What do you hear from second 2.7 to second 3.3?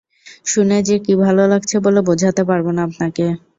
না আপনাকে!